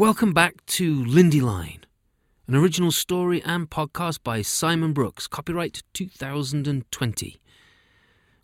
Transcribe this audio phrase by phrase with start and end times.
[0.00, 1.82] Welcome back to Lindyline,
[2.48, 7.38] an original story and podcast by Simon Brooks, copyright 2020.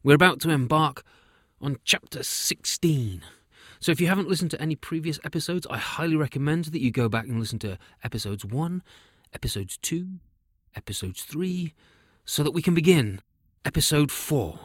[0.03, 1.03] We're about to embark
[1.59, 3.23] on chapter 16.
[3.81, 7.09] So if you haven't listened to any previous episodes, I highly recommend that you go
[7.09, 8.83] back and listen to episodes 1,
[9.33, 10.09] episodes 2,
[10.75, 11.73] episodes 3,
[12.27, 13.23] so that we can begin
[13.65, 14.61] episode 4,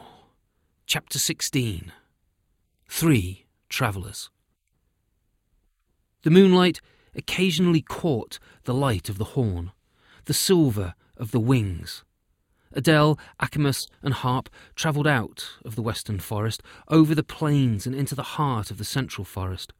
[0.84, 1.90] chapter 16
[2.86, 4.28] Three Travellers.
[6.22, 6.80] The moonlight
[7.16, 9.72] occasionally caught the light of the horn,
[10.26, 12.04] the silver of the wings.
[12.72, 18.14] Adele, Achimus, and Harp travelled out of the western forest, over the plains and into
[18.14, 19.72] the heart of the central forest.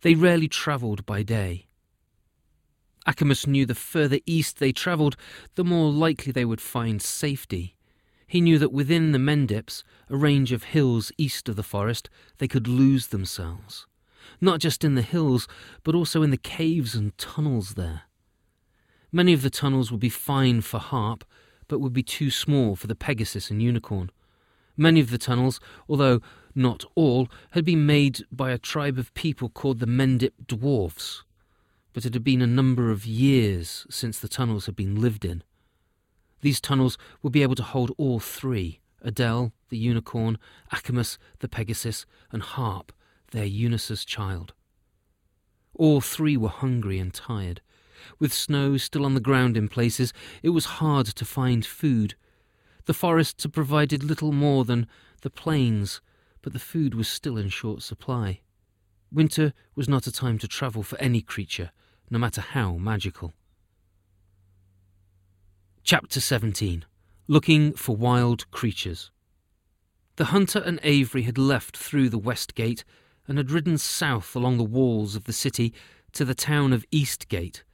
[0.00, 1.66] They rarely travelled by day.
[3.06, 5.16] Achimus knew the further east they travelled,
[5.54, 7.76] the more likely they would find safety.
[8.26, 12.08] He knew that within the Mendips, a range of hills east of the forest,
[12.38, 13.86] they could lose themselves
[14.40, 15.48] not just in the hills,
[15.82, 18.02] but also in the caves and tunnels there.
[19.12, 21.24] Many of the tunnels would be fine for Harp,
[21.68, 24.10] but would be too small for the Pegasus and Unicorn.
[24.76, 26.20] Many of the tunnels, although
[26.54, 31.24] not all, had been made by a tribe of people called the Mendip Dwarfs,
[31.92, 35.42] but it had been a number of years since the tunnels had been lived in.
[36.42, 40.38] These tunnels would be able to hold all three Adele, the Unicorn,
[40.72, 42.92] Achimus, the Pegasus, and Harp,
[43.30, 44.54] their unissus child.
[45.74, 47.60] All three were hungry and tired.
[48.18, 52.14] With snow still on the ground in places, it was hard to find food.
[52.86, 54.86] The forests had provided little more than
[55.22, 56.00] the plains,
[56.40, 58.40] but the food was still in short supply.
[59.12, 61.70] Winter was not a time to travel for any creature,
[62.10, 63.34] no matter how magical.
[65.82, 66.84] Chapter 17
[67.28, 69.10] Looking for Wild Creatures
[70.16, 72.84] The hunter and Avery had left through the west gate
[73.28, 75.72] and had ridden south along the walls of the city
[76.12, 77.64] to the town of Eastgate.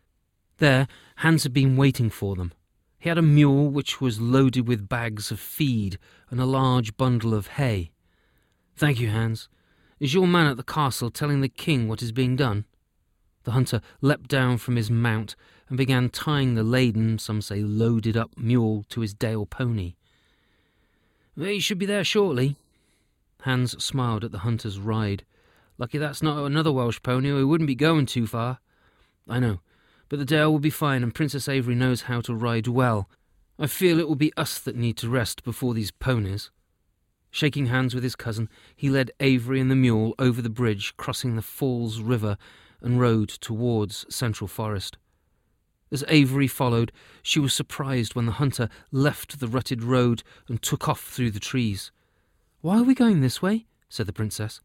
[0.58, 0.86] There,
[1.16, 2.52] Hans had been waiting for them.
[2.98, 5.98] He had a mule which was loaded with bags of feed
[6.30, 7.90] and a large bundle of hay.
[8.76, 9.48] Thank you, Hans.
[9.98, 12.64] Is your man at the castle telling the king what is being done?
[13.44, 15.34] The hunter leapt down from his mount
[15.68, 19.94] and began tying the laden, some say loaded up, mule to his Dale pony.
[21.36, 22.56] He should be there shortly.
[23.42, 25.24] Hans smiled at the hunter's ride.
[25.82, 28.60] Lucky that's not another Welsh pony, or he wouldn't be going too far.
[29.28, 29.58] I know,
[30.08, 33.10] but the Dale will be fine, and Princess Avery knows how to ride well.
[33.58, 36.52] I feel it will be us that need to rest before these ponies.
[37.32, 41.34] Shaking hands with his cousin, he led Avery and the mule over the bridge, crossing
[41.34, 42.36] the Falls River,
[42.80, 44.98] and rode towards Central Forest.
[45.90, 46.92] As Avery followed,
[47.24, 51.40] she was surprised when the hunter left the rutted road and took off through the
[51.40, 51.90] trees.
[52.60, 53.66] Why are we going this way?
[53.88, 54.60] said the princess.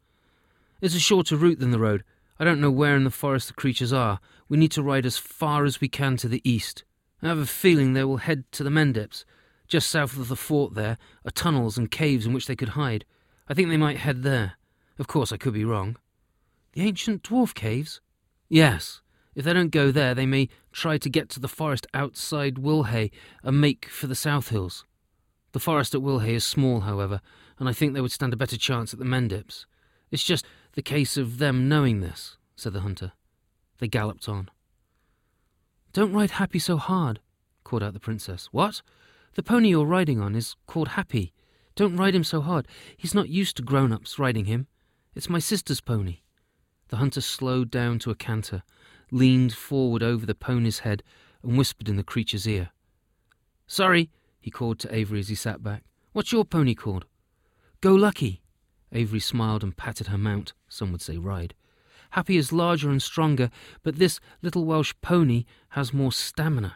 [0.80, 2.04] It's a shorter route than the road.
[2.40, 4.20] I don't know where in the forest the creatures are.
[4.48, 6.84] We need to ride as far as we can to the east.
[7.22, 9.26] I have a feeling they will head to the Mendips.
[9.68, 13.06] Just south of the fort there are tunnels and caves in which they could hide.
[13.50, 14.54] I think they might head there.
[15.00, 15.98] Of course, I could be wrong.
[16.74, 18.00] The ancient dwarf caves?
[18.48, 19.02] Yes.
[19.34, 23.10] If they don't go there, they may try to get to the forest outside Wilhay
[23.44, 24.86] and make for the South Hills.
[25.54, 27.20] The forest at Wilhay is small, however,
[27.58, 29.66] and I think they would stand a better chance at the Mendips.
[30.12, 30.46] It's just
[30.78, 33.14] the case of them knowing this, said the hunter.
[33.80, 34.48] They galloped on.
[35.92, 37.20] Don't ride Happy so hard,
[37.64, 38.50] called out the princess.
[38.52, 38.84] What?
[39.34, 41.34] The pony you're riding on is called Happy.
[41.76, 42.68] Don't ride him so hard.
[42.96, 44.68] He's not used to grown ups riding him.
[45.16, 46.20] It's my sister's pony.
[46.90, 48.62] The hunter slowed down to a canter,
[49.10, 51.02] leaned forward over the pony's head,
[51.42, 52.70] and whispered in the creature's ear.
[53.66, 55.86] Sorry, he called to Avery as he sat back.
[56.12, 57.06] What's your pony called?
[57.82, 58.44] Go Lucky.
[58.92, 61.54] Avery smiled and patted her mount, some would say ride.
[62.12, 63.50] Happy is larger and stronger,
[63.84, 66.76] but this little Welsh pony has more stamina.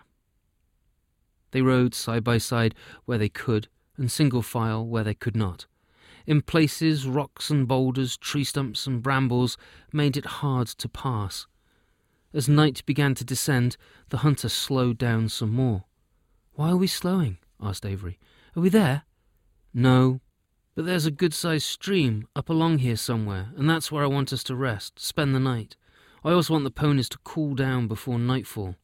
[1.52, 3.68] They rode side by side where they could,
[3.98, 5.68] and single file where they could not.
[6.26, 9.58] In places, rocks and boulders, tree stumps and brambles
[9.92, 11.48] made it hard to pass.
[12.34, 13.76] As night began to descend,
[14.10, 15.86] the hunter slowed down some more.
[16.54, 17.38] Why are we slowing?
[17.62, 18.20] asked Avery.
[18.56, 19.04] Are we there?
[19.74, 20.22] No,
[20.76, 24.32] but there's a good sized stream up along here somewhere, and that's where I want
[24.32, 25.76] us to rest, spend the night.
[26.24, 28.76] I also want the ponies to cool down before nightfall.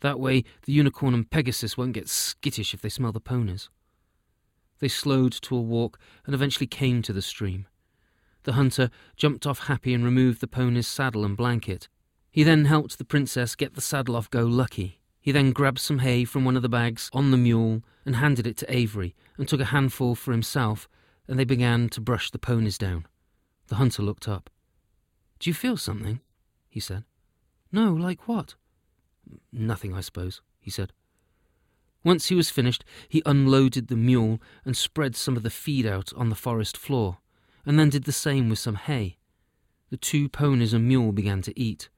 [0.00, 3.70] That way, the unicorn and Pegasus won't get skittish if they smell the ponies.
[4.78, 7.66] They slowed to a walk and eventually came to the stream.
[8.44, 11.88] The hunter jumped off Happy and removed the pony's saddle and blanket.
[12.30, 15.00] He then helped the princess get the saddle off Go Lucky.
[15.20, 18.46] He then grabbed some hay from one of the bags on the mule and handed
[18.46, 20.86] it to Avery, and took a handful for himself,
[21.28, 23.06] and they began to brush the ponies down.
[23.68, 24.50] The hunter looked up.
[25.38, 26.20] Do you feel something?
[26.68, 27.04] he said.
[27.72, 28.54] No, like what?
[29.52, 30.92] Nothing, I suppose, he said.
[32.04, 36.12] Once he was finished, he unloaded the mule and spread some of the feed out
[36.14, 37.18] on the forest floor,
[37.64, 39.16] and then did the same with some hay.
[39.90, 41.88] The two ponies and mule began to eat.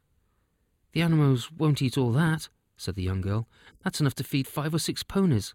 [0.93, 3.49] The animals won't eat all that, said the young girl.
[3.82, 5.55] That's enough to feed five or six ponies.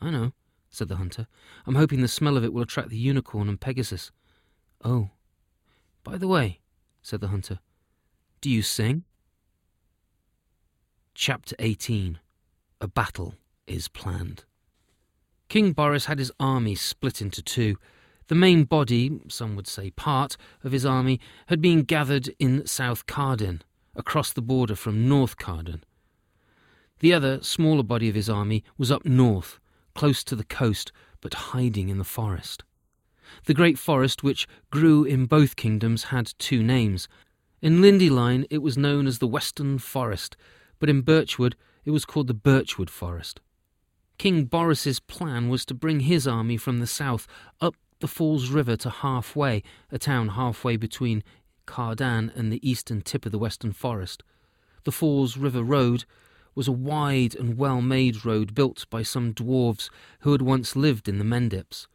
[0.00, 0.32] I know,
[0.70, 1.26] said the hunter.
[1.66, 4.10] I'm hoping the smell of it will attract the unicorn and Pegasus.
[4.84, 5.10] Oh.
[6.04, 6.60] By the way,
[7.02, 7.60] said the hunter,
[8.40, 9.04] do you sing?
[11.14, 12.18] Chapter 18
[12.80, 13.34] A Battle
[13.66, 14.44] is Planned.
[15.48, 17.76] King Boris had his army split into two.
[18.28, 23.06] The main body, some would say part, of his army had been gathered in South
[23.06, 23.62] Kardin,
[23.94, 25.82] across the border from North Kardin.
[26.98, 29.60] The other, smaller body of his army was up north,
[29.96, 32.62] close to the coast, but hiding in the forest.
[33.46, 37.08] The great forest which grew in both kingdoms had two names.
[37.60, 40.36] In Lindyline it was known as the Western Forest,
[40.78, 43.40] but in Birchwood it was called the Birchwood Forest.
[44.18, 47.26] King Boris's plan was to bring his army from the south
[47.60, 51.24] up the Falls River to Halfway, a town halfway between
[51.66, 54.22] Cardan and the eastern tip of the Western Forest.
[54.84, 56.04] The Falls River Road
[56.56, 59.88] was a wide and well made road built by some dwarves
[60.20, 61.86] who had once lived in the Mendips.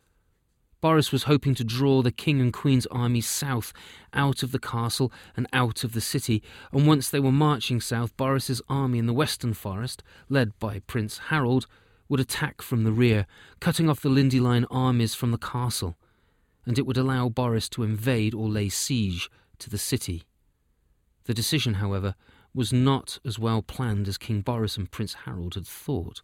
[0.82, 3.72] Boris was hoping to draw the king and queen's armies south,
[4.14, 6.42] out of the castle and out of the city,
[6.72, 11.20] and once they were marching south, Boris's army in the western forest, led by Prince
[11.30, 11.68] Harold,
[12.10, 13.28] would attack from the rear,
[13.60, 15.98] cutting off the Lindyline armies from the castle,
[16.66, 19.30] and it would allow Boris to invade or lay siege
[19.60, 20.24] to the city.
[21.26, 22.16] The decision, however,
[22.54, 26.22] was not as well planned as King Boris and Prince Harold had thought.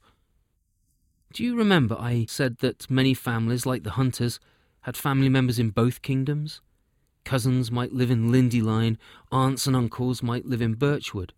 [1.34, 4.40] Do you remember I said that many families, like the Hunters,
[4.82, 6.62] had family members in both kingdoms?
[7.26, 8.98] Cousins might live in Lindyline,
[9.32, 11.34] aunts and uncles might live in Birchwood.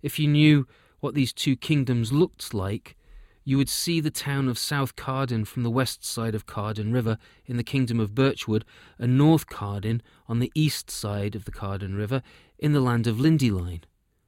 [0.00, 0.68] If you knew
[1.00, 2.96] what these two kingdoms looked like,
[3.44, 7.18] you would see the town of South Cardin from the west side of Cardin River
[7.44, 8.64] in the kingdom of Birchwood,
[8.98, 12.22] and North Cardin on the east side of the Cardin River
[12.58, 13.82] in the land of Lindyline.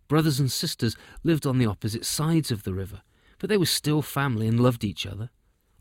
[0.08, 3.02] Brothers and sisters lived on the opposite sides of the river,
[3.38, 5.30] but they were still family and loved each other.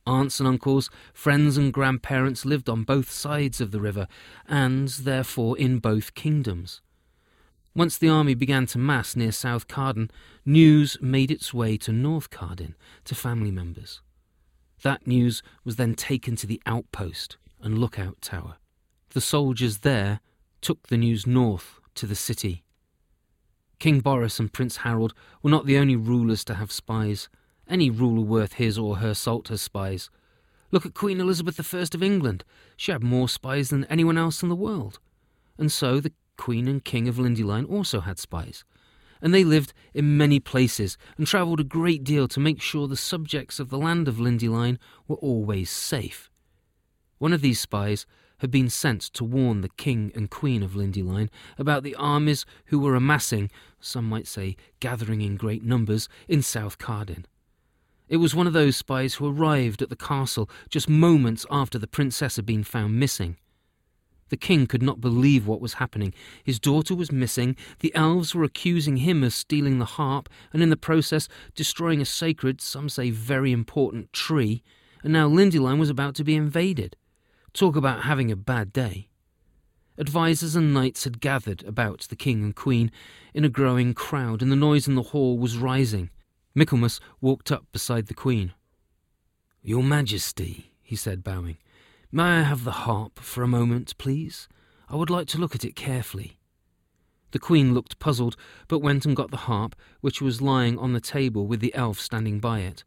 [0.05, 4.07] Aunts and uncles, friends and grandparents lived on both sides of the river,
[4.47, 6.81] and therefore in both kingdoms.
[7.75, 10.09] Once the army began to mass near South Carden,
[10.45, 12.75] news made its way to North Carden
[13.05, 14.01] to family members.
[14.81, 18.57] That news was then taken to the outpost and lookout tower.
[19.09, 20.21] The soldiers there
[20.61, 22.63] took the news north to the city.
[23.79, 25.13] King Boris and Prince Harold
[25.43, 27.29] were not the only rulers to have spies.
[27.69, 30.09] Any ruler worth his or her salt has spies.
[30.71, 32.43] Look at Queen Elizabeth I of England.
[32.75, 34.99] She had more spies than anyone else in the world.
[35.57, 38.63] And so the Queen and King of Lindyline also had spies.
[39.21, 42.95] And they lived in many places and travelled a great deal to make sure the
[42.95, 44.77] subjects of the land of Lindyline
[45.07, 46.29] were always safe.
[47.17, 48.05] One of these spies
[48.39, 52.79] had been sent to warn the King and Queen of Lindyline about the armies who
[52.79, 57.25] were amassing, some might say gathering in great numbers, in South Cardin.
[58.07, 61.87] It was one of those spies who arrived at the castle just moments after the
[61.87, 63.37] princess had been found missing.
[64.29, 66.13] The king could not believe what was happening.
[66.43, 70.69] His daughter was missing, the elves were accusing him of stealing the harp, and in
[70.69, 74.63] the process destroying a sacred, some say very important, tree,
[75.03, 76.95] and now Lindyline was about to be invaded.
[77.53, 79.09] Talk about having a bad day.
[79.99, 82.91] Advisers and knights had gathered about the king and queen
[83.33, 86.11] in a growing crowd, and the noise in the hall was rising.
[86.53, 88.53] Michaelmas walked up beside the queen.
[89.63, 91.57] Your Majesty, he said, bowing,
[92.11, 94.47] may I have the harp for a moment, please?
[94.87, 96.37] I would like to look at it carefully.
[97.31, 98.37] The queen looked puzzled,
[98.67, 101.99] but went and got the harp, which was lying on the table with the elf
[101.99, 102.83] standing by it.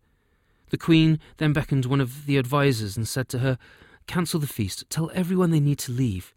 [0.70, 3.58] The queen then beckoned one of the advisers and said to her,
[4.06, 4.88] Cancel the feast.
[4.88, 6.32] Tell everyone they need to leave.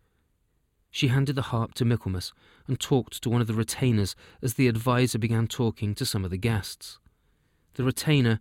[0.94, 2.34] She handed the harp to Michaelmas
[2.68, 6.30] and talked to one of the retainers as the adviser began talking to some of
[6.30, 7.00] the guests.
[7.74, 8.40] The retainer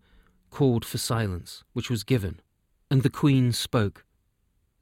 [0.50, 2.40] called for silence, which was given,
[2.90, 4.04] and the queen spoke.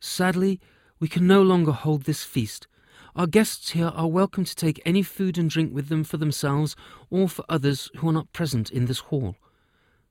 [0.01, 0.59] Sadly,
[0.99, 2.67] we can no longer hold this feast.
[3.15, 6.75] Our guests here are welcome to take any food and drink with them for themselves
[7.09, 9.37] or for others who are not present in this hall.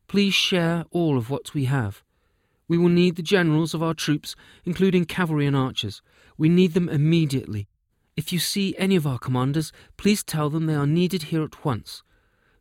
[0.08, 2.04] Please share all of what we have.
[2.70, 6.02] We will need the generals of our troops, including cavalry and archers.
[6.40, 7.68] We need them immediately.
[8.16, 11.66] If you see any of our commanders, please tell them they are needed here at
[11.66, 12.02] once.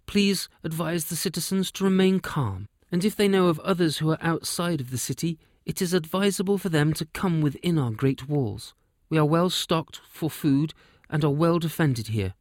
[0.05, 4.19] Please advise the citizens to remain calm, and if they know of others who are
[4.21, 8.75] outside of the city, it is advisable for them to come within our great walls.
[9.11, 10.75] We are well stocked for food
[11.09, 12.35] and are well defended here.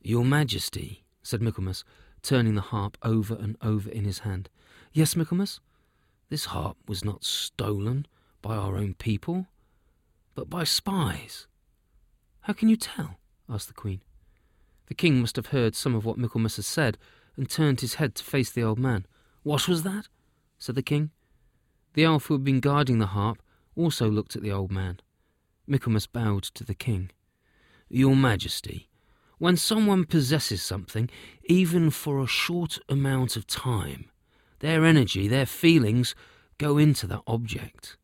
[0.00, 1.84] Your Majesty, said Michaelmas,
[2.22, 4.48] turning the harp over and over in his hand.
[4.94, 5.60] Yes, Michaelmas?
[6.30, 8.06] This harp was not stolen
[8.40, 9.46] by our own people,
[10.34, 11.46] but by spies.
[12.42, 13.18] How can you tell?
[13.48, 14.00] asked the Queen.
[14.86, 16.98] The King must have heard some of what Michaelmas had said,
[17.36, 19.06] and turned his head to face the old man.
[19.42, 20.08] What was that?
[20.58, 21.10] said the King.
[21.94, 23.42] The elf who had been guarding the harp
[23.76, 25.00] also looked at the old man.
[25.66, 27.10] Michaelmas bowed to the King.
[27.88, 28.88] Your Majesty,
[29.38, 31.10] when someone possesses something,
[31.44, 34.10] even for a short amount of time,
[34.60, 36.14] their energy, their feelings
[36.58, 37.96] go into that object.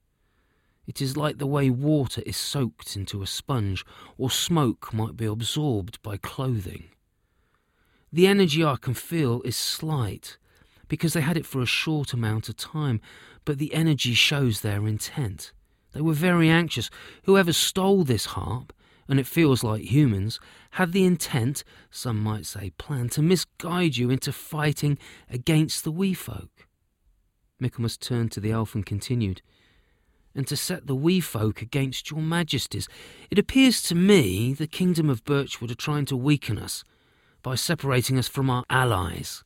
[0.90, 3.84] It is like the way water is soaked into a sponge,
[4.18, 6.88] or smoke might be absorbed by clothing.
[8.12, 10.36] The energy I can feel is slight,
[10.88, 13.00] because they had it for a short amount of time,
[13.44, 15.52] but the energy shows their intent.
[15.92, 16.90] They were very anxious.
[17.22, 18.72] Whoever stole this harp,
[19.06, 20.40] and it feels like humans,
[20.72, 26.14] had the intent, some might say plan, to misguide you into fighting against the wee
[26.14, 26.66] folk.
[27.60, 29.40] Michaelmas turned to the elf and continued,
[30.34, 32.88] and to set the wee folk against your majesties.
[33.30, 36.84] It appears to me the kingdom of Birchwood are trying to weaken us
[37.42, 39.44] by separating us from our allies,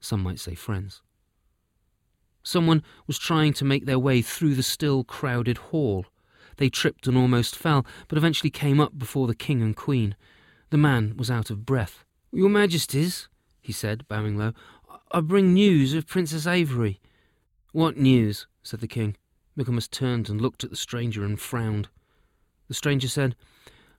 [0.00, 1.02] some might say friends.
[2.42, 6.06] Someone was trying to make their way through the still crowded hall.
[6.56, 10.16] They tripped and almost fell, but eventually came up before the king and queen.
[10.70, 12.04] The man was out of breath.
[12.32, 13.28] Your Majesties,
[13.60, 14.52] he said, bowing low,
[15.10, 17.00] I bring news of Princess Avery.
[17.72, 18.46] What news?
[18.62, 19.16] said the king.
[19.60, 21.90] Michaelmas turned and looked at the stranger and frowned.
[22.68, 23.36] The stranger said,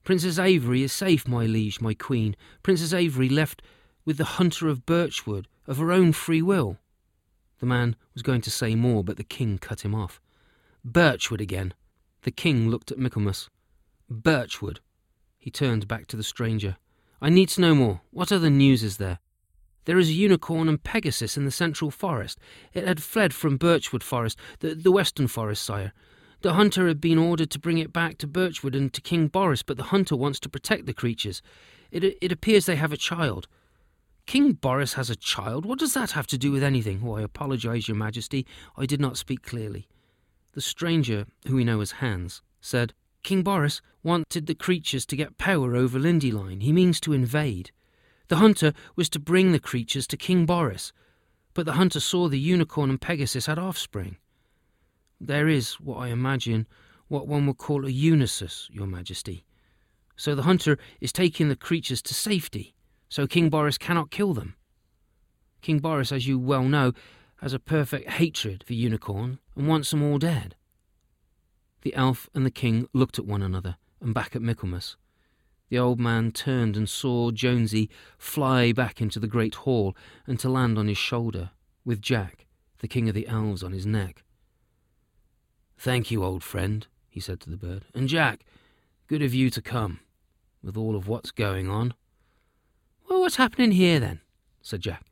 [0.04, 2.36] Princess Avery is safe, my liege, my queen.
[2.64, 3.62] Princess Avery left
[4.04, 6.80] with the hunter of Birchwood of her own free will.
[7.60, 10.20] The man was going to say more, but the king cut him off.
[10.84, 11.76] Birchwood again.
[12.24, 13.48] The king looked at Michaelmas.
[14.10, 14.80] Birchwood.
[15.38, 16.78] He turned back to the stranger.
[17.22, 18.02] I need to know more.
[18.10, 19.20] What other news is there?
[19.86, 22.40] There is a unicorn and Pegasus in the central forest.
[22.74, 25.92] It had fled from Birchwood Forest, the, the western forest, sire.
[26.42, 29.64] The hunter had been ordered to bring it back to Birchwood and to King Boris,
[29.64, 31.42] but the hunter wants to protect the creatures.
[31.92, 33.48] It, it appears they have a child.
[34.26, 35.66] King Boris has a child?
[35.66, 37.02] What does that have to do with anything?
[37.04, 38.46] Oh, I apologize, Your Majesty.
[38.78, 39.88] I did not speak clearly.
[40.54, 45.38] The stranger, who we know as Hans, said, King Boris wanted the creatures to get
[45.38, 46.62] power over Lindyline.
[46.64, 47.72] He means to invade.
[48.32, 50.94] The hunter was to bring the creatures to King Boris,
[51.54, 54.16] but the hunter saw the unicorn and Pegasus had offspring.
[55.20, 56.66] There is, what I imagine,
[57.10, 59.44] what one would call a unissus, Your Majesty.
[60.16, 62.74] So the hunter is taking the creatures to safety,
[63.10, 64.56] so King Boris cannot kill them.
[65.62, 66.94] King Boris, as you well know,
[67.42, 70.56] has a perfect hatred for unicorn and wants them all dead.
[71.82, 74.96] The elf and the king looked at one another and back at Michaelmas.
[75.72, 79.96] The old man turned and saw Jonesy fly back into the great hall
[80.28, 81.52] and to land on his shoulder,
[81.86, 82.46] with Jack,
[82.80, 84.26] the king of the elves, on his neck.
[85.78, 87.86] Thank you, old friend, he said to the bird.
[87.96, 88.44] And Jack,
[89.08, 90.02] good of you to come,
[90.62, 91.94] with all of what's going on.
[93.10, 94.20] Well, what's happening here then?
[94.62, 95.06] said Jack.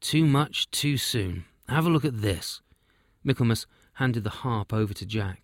[0.00, 1.44] Too much too soon.
[1.68, 2.62] Have a look at this.
[3.22, 5.42] Michaelmas handed the harp over to Jack.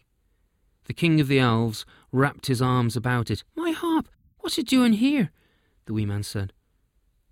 [0.87, 3.45] The king of the elves wrapped his arms about it.
[3.55, 4.09] My harp!
[4.45, 5.31] What's it doing here?
[5.87, 6.53] the wee man said.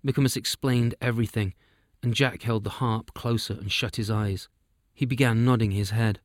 [0.01, 1.53] Michaelmas explained everything,
[2.01, 4.49] and Jack held the harp closer and shut his eyes.
[4.95, 6.21] He began nodding his head.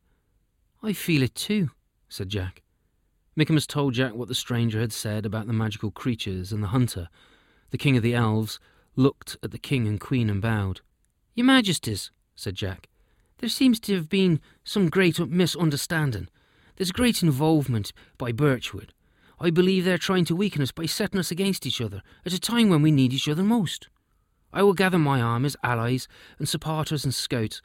[0.83, 1.73] I feel it too,
[2.09, 2.63] said Jack.
[3.37, 7.11] Michaelmas told Jack what the stranger had said about the magical creatures and the hunter.
[7.69, 8.59] The king of the elves
[8.97, 10.81] looked at the king and queen and bowed.
[11.35, 12.89] Your Majesties, said Jack,
[13.41, 16.29] there seems to have been some great misunderstanding.
[16.77, 18.95] There's great involvement by Birchwood.
[19.41, 22.41] I believe they're trying to weaken us by setting us against each other at a
[22.41, 23.89] time when we need each other most.
[24.53, 27.63] I will gather my arm as allies and supporters and scouts.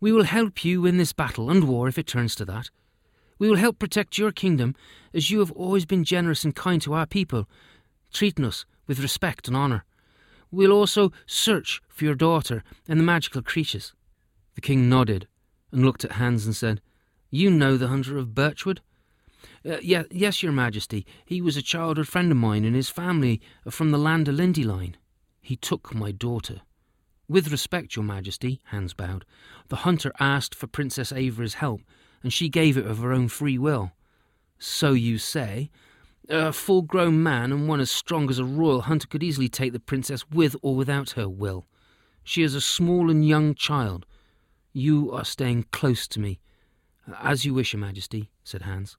[0.00, 2.70] We will help you in this battle and war if it turns to that.
[3.38, 4.74] We will help protect your kingdom
[5.14, 7.48] as you have always been generous and kind to our people,
[8.12, 9.84] treating us with respect and honour.
[10.50, 13.94] We'll also search for your daughter and the magical creatures.
[14.54, 15.28] The king nodded
[15.70, 16.80] and looked at Hans and said,
[17.30, 18.80] You know the hunter of Birchwood?
[19.68, 21.06] Uh, yeah, yes, Your Majesty.
[21.24, 24.36] He was a childhood friend of mine, and his family are from the land of
[24.36, 24.94] Lindyline.
[25.40, 26.60] He took my daughter.
[27.28, 29.24] With respect, Your Majesty, Hans bowed,
[29.68, 31.80] the hunter asked for Princess Avery's help,
[32.22, 33.92] and she gave it of her own free will.
[34.58, 35.70] So you say.
[36.28, 39.72] A full grown man and one as strong as a royal hunter could easily take
[39.72, 41.66] the princess with or without her will.
[42.22, 44.06] She is a small and young child.
[44.72, 46.38] You are staying close to me.
[47.20, 48.96] As you wish, Your Majesty, said Hans.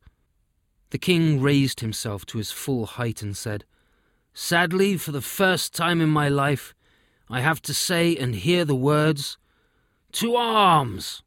[0.94, 3.66] The king raised himself to his full height and said,
[4.36, 6.76] Sadly, for the first time in my life,
[7.28, 9.40] I have to say and hear the words,
[10.12, 11.24] To arms!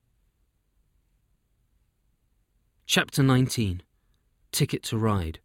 [2.86, 3.82] Chapter 19
[4.52, 5.40] Ticket to Ride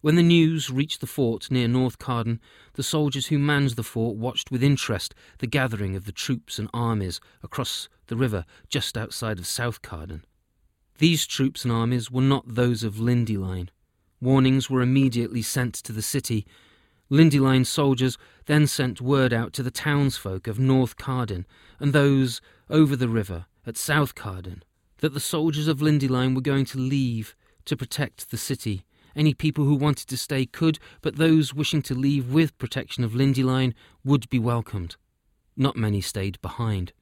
[0.00, 2.40] When the news reached the fort near North Carden,
[2.72, 6.68] the soldiers who manned the fort watched with interest the gathering of the troops and
[6.74, 10.24] armies across the river just outside of South Carden.
[10.98, 13.68] These troops and armies were not those of Lindyline.
[14.20, 16.44] Warnings were immediately sent to the city.
[17.08, 21.46] Lindyline soldiers then sent word out to the townsfolk of North Carden
[21.78, 24.64] and those over the river at South Carden
[24.98, 28.84] that the soldiers of Lindyline were going to leave to protect the city.
[29.14, 33.12] Any people who wanted to stay could, but those wishing to leave with protection of
[33.12, 33.72] Lindyline
[34.04, 34.96] would be welcomed.
[35.56, 36.92] Not many stayed behind.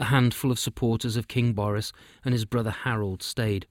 [0.00, 1.92] A handful of supporters of King Boris
[2.24, 3.66] and his brother Harold stayed,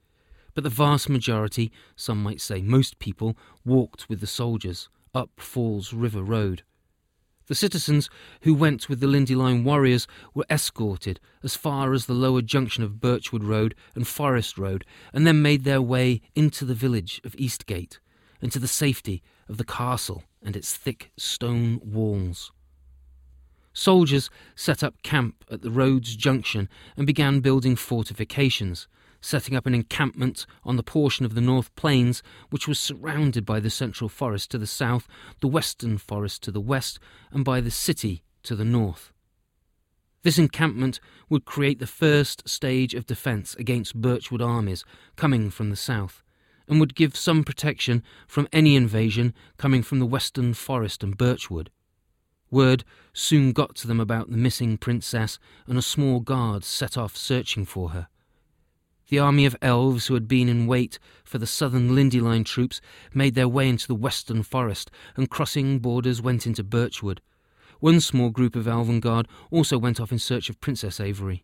[0.54, 5.92] but the vast majority, some might say most people, walked with the soldiers up Falls
[5.92, 6.62] River Road.
[7.48, 10.06] The citizens who went with the Lindy Lindyline warriors
[10.36, 15.26] were escorted as far as the lower junction of Birchwood Road and Forest Road, and
[15.26, 18.00] then made their way into the village of Eastgate
[18.40, 22.52] and to the safety of the castle and its thick stone walls.
[23.80, 26.68] Soldiers set up camp at the road's junction
[26.98, 28.90] and began building fortifications,
[29.22, 33.62] setting up an encampment on the portion of the North Plains which was surrounded by
[33.62, 35.08] the Central Forest to the south,
[35.40, 37.00] the Western Forest to the west,
[37.32, 39.14] and by the city to the north.
[40.24, 44.84] This encampment would create the first stage of defence against Birchwood armies
[45.16, 46.22] coming from the south,
[46.68, 51.72] and would give some protection from any invasion coming from the Western Forest and Birchwood.
[52.52, 57.16] Word soon got to them about the missing princess, and a small guard set off
[57.16, 58.08] searching for her.
[59.10, 62.80] The army of elves who had been in wait for the southern Lindyline troops
[63.14, 67.22] made their way into the western forest, and crossing borders went into Birchwood.
[67.80, 71.44] One small group of elven guard also went off in search of Princess Avery.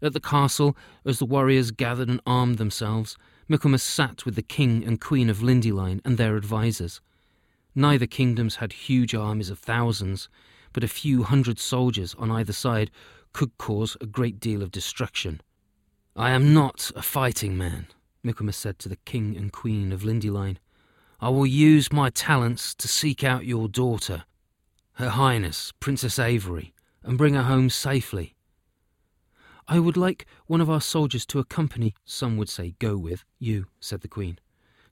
[0.00, 4.82] At the castle, as the warriors gathered and armed themselves, Michaelmas sat with the king
[4.84, 7.00] and queen of Lindyline and their advisers.
[7.74, 10.28] Neither kingdoms had huge armies of thousands,
[10.72, 12.90] but a few hundred soldiers on either side
[13.32, 15.40] could cause a great deal of destruction.
[16.14, 17.86] I am not a fighting man,
[18.22, 20.58] Michaelmas said to the king and queen of Lindyline.
[21.18, 24.24] I will use my talents to seek out your daughter,
[24.94, 28.34] Her Highness, Princess Avery, and bring her home safely.
[29.66, 33.66] I would like one of our soldiers to accompany, some would say go with, you,
[33.80, 34.38] said the queen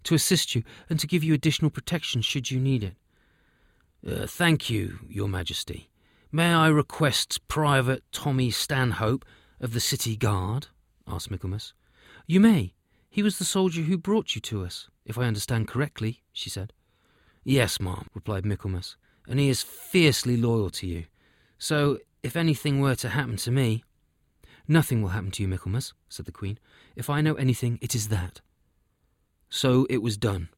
[0.05, 2.95] to assist you and to give you additional protection should you need it.
[4.07, 5.91] Uh, thank you, Your Majesty.
[6.33, 9.25] May I request Private Tommy Stanhope
[9.61, 10.69] of the City Guard?
[11.07, 11.75] asked Michaelmas.
[12.27, 12.75] You may.
[13.11, 16.73] He was the soldier who brought you to us, if I understand correctly, she said.
[17.43, 21.07] Yes, ma'am, replied Michaelmas, and he is fiercely loyal to you.
[21.59, 23.83] So, if anything were to happen to me.
[24.69, 26.59] Nothing will happen to you, Michaelmas, said the Queen.
[26.95, 28.41] If I know anything, it is that.
[29.51, 30.49] So it was done.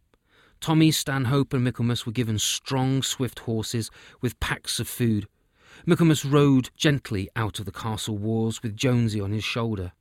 [0.60, 5.26] Tommy, Stanhope, and Michaelmas were given strong, swift horses with packs of food.
[5.86, 9.92] Michaelmas rode gently out of the castle walls with Jonesy on his shoulder.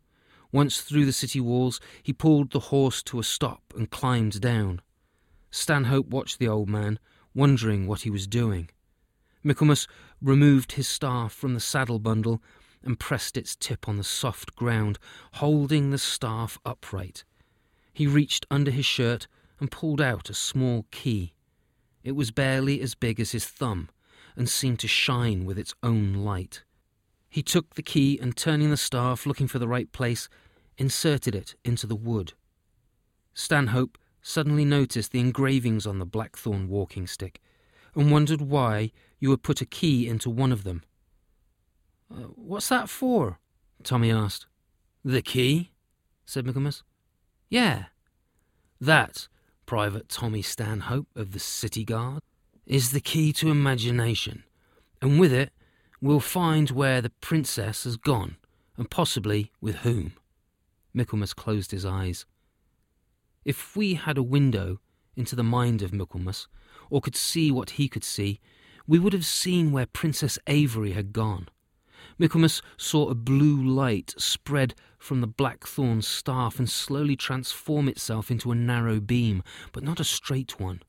[0.51, 4.81] Once through the city walls, he pulled the horse to a stop and climbed down.
[5.49, 6.99] Stanhope watched the old man,
[7.33, 8.69] wondering what he was doing.
[9.43, 9.87] Michaelmas
[10.21, 12.43] removed his staff from the saddle bundle
[12.83, 14.99] and pressed its tip on the soft ground,
[15.33, 17.23] holding the staff upright.
[17.93, 19.27] He reached under his shirt
[19.59, 21.33] and pulled out a small key.
[22.03, 23.89] It was barely as big as his thumb
[24.35, 26.63] and seemed to shine with its own light.
[27.29, 30.27] He took the key and, turning the staff, looking for the right place,
[30.77, 32.33] inserted it into the wood.
[33.33, 37.39] Stanhope suddenly noticed the engravings on the blackthorn walking stick
[37.95, 40.83] and wondered why you had put a key into one of them.
[42.11, 43.39] Uh, what's that for?
[43.83, 44.45] Tommy asked.
[45.03, 45.71] The key?
[46.25, 46.83] said Michaelmas.
[47.51, 47.87] Yeah.
[48.79, 49.27] That,
[49.65, 52.23] Private Tommy Stanhope of the City Guard,
[52.65, 54.45] is the key to imagination,
[55.01, 55.51] and with it
[55.99, 58.37] we'll find where the princess has gone,
[58.77, 60.13] and possibly with whom.
[60.93, 62.25] Michaelmas closed his eyes.
[63.43, 64.79] If we had a window
[65.17, 66.47] into the mind of Michaelmas,
[66.89, 68.39] or could see what he could see,
[68.87, 71.49] we would have seen where Princess Avery had gone.
[72.17, 78.51] Michaelmas saw a blue light spread from the blackthorn staff and slowly transform itself into
[78.51, 80.81] a narrow beam, but not a straight one.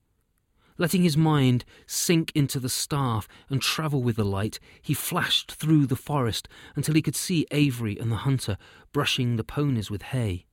[0.78, 5.86] Letting his mind sink into the staff and travel with the light, he flashed through
[5.86, 8.56] the forest until he could see Avery and the hunter
[8.92, 10.46] brushing the ponies with hay.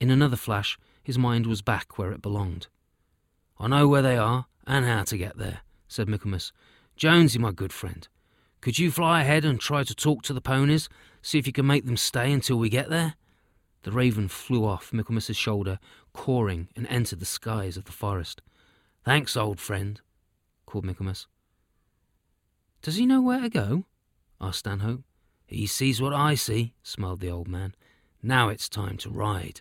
[0.00, 2.66] In another flash, his mind was back where it belonged.
[3.58, 6.52] I know where they are, and how to get there, said Michaelmas.
[6.96, 8.06] Jonesy, my good friend,
[8.62, 10.88] could you fly ahead and try to talk to the ponies,
[11.20, 13.14] see if you can make them stay until we get there?
[13.82, 15.80] The raven flew off Michaelmas's shoulder,
[16.12, 18.40] cawing, and entered the skies of the forest.
[19.04, 20.00] Thanks, old friend,
[20.64, 21.26] called Michaelmas.
[22.82, 23.84] Does he know where to go?
[24.40, 25.02] asked Stanhope.
[25.44, 27.74] He sees what I see, smiled the old man.
[28.22, 29.60] Now it's time to ride.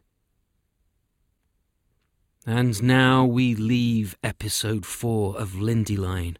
[2.45, 6.37] And now we leave episode four of Lindyline.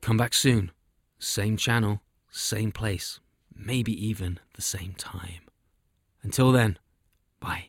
[0.00, 0.72] Come back soon.
[1.22, 3.20] Same channel, same place,
[3.54, 5.42] maybe even the same time.
[6.22, 6.78] Until then,
[7.40, 7.66] bye.